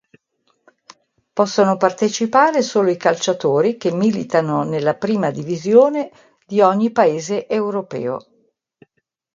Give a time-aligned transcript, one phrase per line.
[1.31, 6.09] Possono partecipare solo i calciatori che militano nella Prima Divisione
[6.43, 8.17] di ogni paese europeo.